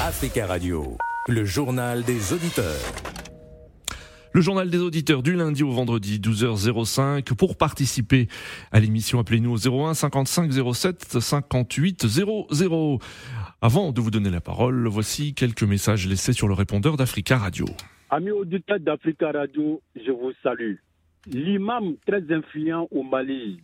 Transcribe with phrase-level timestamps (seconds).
[0.00, 2.80] Africa Radio, le journal des auditeurs.
[4.32, 7.34] Le journal des auditeurs du lundi au vendredi 12h05.
[7.34, 8.26] Pour participer
[8.72, 12.98] à l'émission, appelez-nous au 01 55 07 58 00.
[13.62, 17.66] Avant de vous donner la parole, voici quelques messages laissés sur le répondeur d'Africa Radio.
[18.10, 20.74] Amis auditeurs d'Africa Radio, je vous salue.
[21.26, 23.60] L'imam très influent au Mali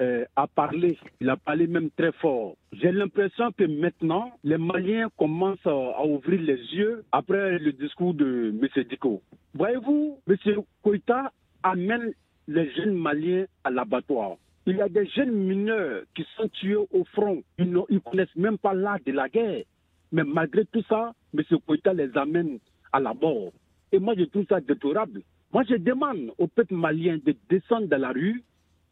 [0.00, 2.56] euh, a parlé, il a parlé même très fort.
[2.72, 8.54] J'ai l'impression que maintenant, les Maliens commencent à ouvrir les yeux après le discours de
[8.60, 8.84] M.
[8.84, 9.22] Diko.
[9.54, 10.36] Voyez-vous, M.
[10.82, 12.12] Koïta amène
[12.46, 14.36] les jeunes Maliens à l'abattoir.
[14.66, 17.42] Il y a des jeunes mineurs qui sont tués au front.
[17.58, 19.64] Ils ne connaissent même pas l'art de la guerre.
[20.12, 21.42] Mais malgré tout ça, M.
[21.66, 22.58] Koïta les amène
[22.92, 23.52] à la mort.
[23.90, 25.22] Et moi, je trouve ça déplorable.
[25.52, 28.44] Moi, je demande au peuple malien de descendre dans la rue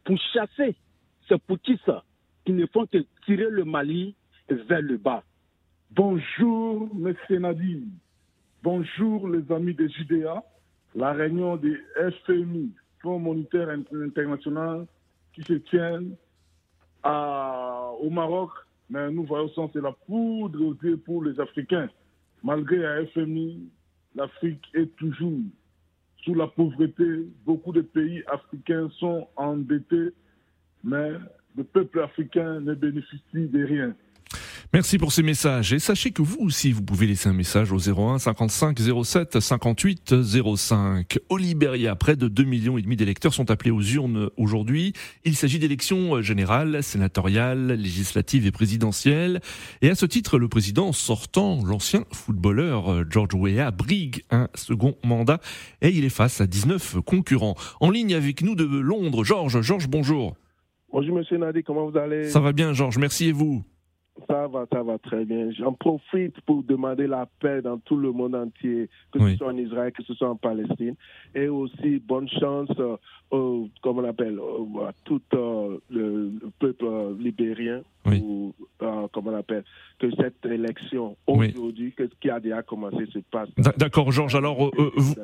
[0.04, 0.74] pour chasser
[1.28, 1.92] ces poutistes
[2.44, 4.14] qui ne font que tirer le Mali
[4.48, 5.22] vers le bas.
[5.90, 7.14] Bonjour, M.
[7.40, 7.90] Nadine.
[8.62, 10.42] Bonjour, les amis de Judéa.
[10.94, 11.76] La réunion des
[12.24, 14.86] FMI, Fonds monétaire international,
[15.32, 16.02] qui se tient
[17.04, 18.50] au Maroc,
[18.88, 21.88] mais nous voyons que c'est la poudre aux yeux pour les Africains.
[22.42, 23.68] Malgré la FMI,
[24.14, 25.40] l'Afrique est toujours
[26.24, 27.28] sous la pauvreté.
[27.44, 30.12] Beaucoup de pays africains sont endettés
[30.84, 31.12] mais
[31.56, 33.94] le peuple africain ne bénéficie de rien.
[34.72, 37.78] Merci pour ces messages et sachez que vous aussi vous pouvez laisser un message au
[37.78, 40.14] 01 55 07 58
[40.56, 41.18] 05.
[41.28, 44.92] Au Libéria, près de 2 millions et demi d'électeurs sont appelés aux urnes aujourd'hui.
[45.24, 49.40] Il s'agit d'élections générales, sénatoriales, législatives et présidentielles.
[49.82, 55.40] Et à ce titre, le président sortant, l'ancien footballeur George Weah, brigue un second mandat
[55.80, 57.54] et il est face à 19 concurrents.
[57.80, 59.60] En ligne avec nous de Londres, Georges.
[59.62, 60.34] Georges, bonjour.
[60.92, 62.24] Bonjour Monsieur Nadi, comment vous allez?
[62.24, 63.62] Ça va bien Georges, merci et vous?
[64.28, 65.50] Ça va, ça va très bien.
[65.50, 69.56] J'en profite pour demander la paix dans tout le monde entier, que ce soit en
[69.58, 70.94] Israël, que ce soit en Palestine.
[71.34, 72.96] Et aussi, bonne chance, euh,
[73.30, 74.38] au, comme on appelle,
[74.86, 77.82] à tout euh, le, peuple euh, libérien,
[79.06, 79.64] ou, comme on appelle,
[79.98, 83.48] que cette élection aujourd'hui, ce qui a déjà commencé, se passe.
[83.76, 84.34] D'accord, Georges.
[84.34, 85.14] Alors, vous...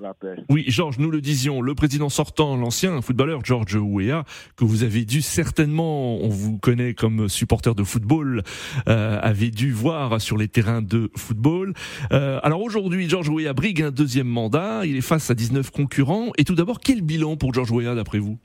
[0.48, 4.25] oui, Georges, nous le disions, le président sortant, l'ancien footballeur George Weah,
[4.56, 8.43] que vous avez dû certainement, on vous connaît comme supporter de football,
[8.88, 11.75] euh, avait dû voir sur les terrains de football.
[12.12, 14.84] Euh, alors aujourd'hui, George Weah brigue un deuxième mandat.
[14.84, 16.31] Il est face à 19 concurrents.
[16.38, 18.38] Et tout d'abord, quel bilan pour George Weah d'après vous?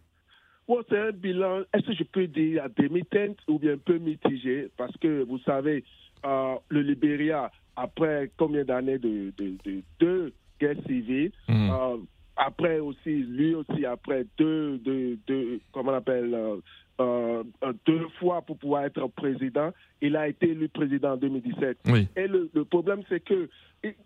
[0.90, 4.70] C'est un bilan, est-ce que je peux dire à demi-teinte ou bien un peu mitigé?
[4.78, 5.84] Parce que vous savez,
[6.26, 9.34] euh, le Libéria, après combien d'années de,
[10.00, 11.70] deux guerres civiles, hmm.
[12.36, 16.36] après aussi, lui aussi, après deux, deux, deux comment on appelle,
[17.00, 17.44] euh,
[17.86, 19.72] deux fois pour pouvoir être président.
[20.02, 21.78] Il a été élu président en 2017.
[22.16, 23.50] Et le, problème, c'est que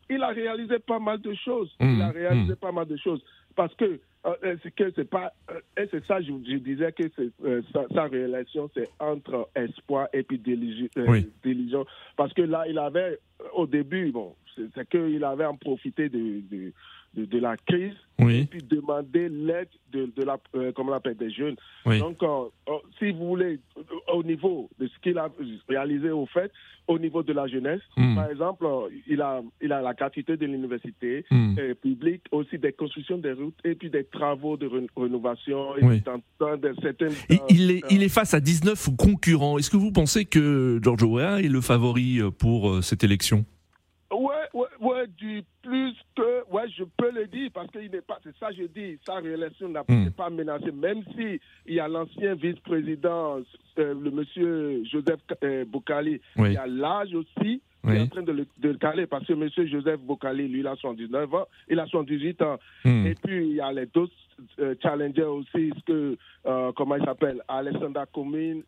[0.09, 1.73] il, a réalisé pas mal de choses.
[1.79, 2.57] il a réalisé mmh.
[2.57, 3.23] pas mal de choses
[3.55, 5.33] parce que euh, c'est que c'est pas
[5.77, 7.03] et c'est ça je, disais que
[7.43, 7.61] euh,
[7.93, 11.87] sa, réalisation c'est entre espoir et puis diligence.
[12.15, 13.19] Parce que là il avait
[13.53, 18.61] au début bon c'est qu'il avait en profité de, de, de la crise et puis
[18.61, 21.55] demander l'aide de, la, euh, comment on appelle, des jeunes.
[21.85, 23.59] Donc, euh, euh, si vous voulez,
[24.13, 25.29] au niveau de ce qu'il a
[25.67, 26.51] réalisé au fait,
[26.87, 28.15] au niveau de la jeunesse, hmm.
[28.15, 28.65] par exemple,
[29.07, 31.55] il a, il a la gratuité de l'université hmm.
[31.81, 35.75] publique, aussi des constructions des routes et puis des travaux de rénovation.
[35.77, 36.01] Et
[36.39, 37.13] dans, de certaines,
[37.49, 39.57] il, est, il est face à 19 concurrents.
[39.57, 43.45] Est-ce que vous pensez que George Weah est le favori pour cette élection?
[45.21, 48.63] Du plus que, ouais, je peux le dire parce qu'il n'est pas, c'est ça je
[48.63, 50.09] dis, sa réélection n'a hmm.
[50.17, 53.39] pas menacée, même si il y a l'ancien vice-président,
[53.77, 58.23] euh, le monsieur Joseph euh, Boukali, il y a l'âge aussi, qui est en train
[58.23, 61.45] de le, de le, caler parce que monsieur Joseph Boukali, lui, il a 79 ans,
[61.69, 62.57] il a 78 ans.
[62.83, 63.05] Hmm.
[63.05, 64.13] Et puis, il y a les d'autres
[64.59, 66.17] euh, challengers aussi, ce que,
[66.75, 68.63] comment il s'appelle, Alessandra Comine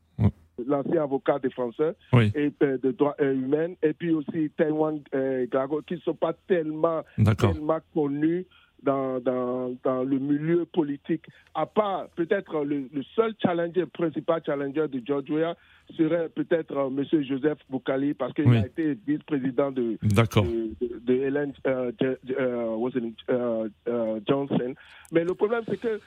[0.68, 5.82] l'ancien avocat défenseur et euh, de droits euh, humains, et puis aussi Taïwan euh, Gago,
[5.82, 7.04] qui ne sont pas tellement,
[7.38, 8.46] tellement connus
[8.82, 11.26] dans, dans, dans, le milieu politique.
[11.56, 15.56] À part peut-être le, seul challenger, principal challenger de George Weah
[15.96, 17.24] serait peut-être M.
[17.24, 21.54] Joseph Boukali parce qu'il a été vice-président de, de, de, Helen
[24.28, 24.74] Johnson.
[25.14, 26.00] Mais le problème, c'est que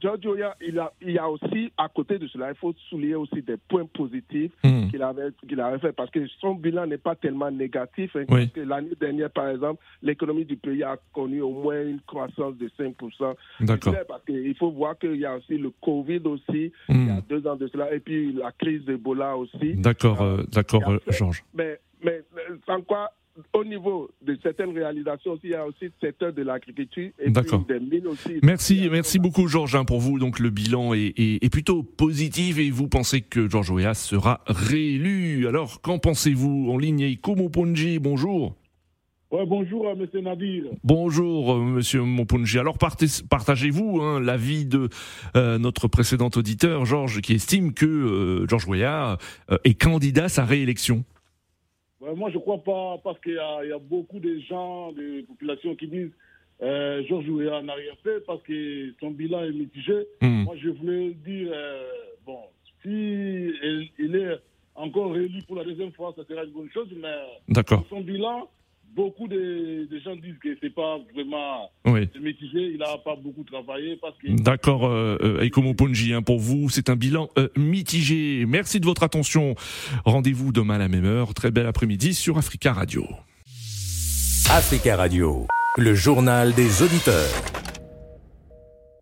[0.00, 3.42] Giorgio, il, a, il y a aussi, à côté de cela, il faut souligner aussi
[3.42, 4.88] des points positifs hmm.
[4.88, 8.16] qu'il avait, qu'il avait fait, parce que son bilan n'est pas tellement négatif.
[8.16, 8.24] Hein,
[8.56, 13.34] l'année dernière, par exemple, l'économie du pays a connu au moins une croissance de 5%.
[13.60, 13.94] D'accord.
[14.06, 17.22] Parce qu'il faut voir qu'il y a aussi le Covid aussi, il y a hmm.
[17.28, 19.74] deux ans de cela, et puis la crise d'Ebola aussi.
[19.74, 21.44] D'accord, euh, d'accord, Georges.
[21.54, 22.22] Mais, mais
[22.66, 23.10] sans quoi
[23.64, 27.42] niveau de certaines réalisations aussi, il y a aussi le secteur de l'agriculture et puis
[27.68, 28.38] des mines aussi.
[28.42, 30.18] Merci, merci beaucoup Georges hein, pour vous.
[30.18, 34.40] Donc le bilan est, est- est plutôt positif et vous pensez que Georges Weah sera
[34.46, 35.46] réélu.
[35.46, 38.54] Alors qu'en pensez-vous En ligne, Ikomo Ponji, bonjour.
[39.30, 40.64] Ouais, bonjour, euh, monsieur Nadir.
[40.84, 42.58] Bonjour euh, Monsieur Moponji.
[42.58, 44.88] Alors partagez-vous hein, l'avis de
[45.36, 49.18] euh, notre précédent auditeur Georges qui estime que euh, Georges Weah
[49.50, 51.04] euh, est candidat à sa réélection?
[52.00, 54.92] Ouais, moi, je crois pas, parce qu'il y, a il y a beaucoup de gens,
[54.92, 56.12] de populations qui disent
[56.62, 60.06] euh, Georges Weah n'a rien fait parce que son bilan est mitigé.
[60.20, 60.44] Hmm.
[60.44, 61.88] Moi, je voulais dire, euh,
[62.24, 62.38] bon,
[62.82, 64.38] si il, il est
[64.74, 67.14] encore réélu pour la deuxième fois, ça sera une bonne chose, mais
[67.88, 68.48] son bilan,
[68.94, 72.08] beaucoup de, de gens disent que c'est pas vraiment Oui.
[72.20, 76.38] mitigé, il n'a pas beaucoup travaillé parce que D'accord, euh, euh, Aikomo Ponji, hein, pour
[76.40, 78.44] vous, c'est un bilan euh, mitigé.
[78.46, 79.54] Merci de votre attention.
[80.04, 81.34] Rendez-vous demain à la même heure.
[81.34, 83.06] Très bel après-midi sur Africa Radio.
[84.50, 85.46] Africa Radio,
[85.76, 87.57] le journal des auditeurs.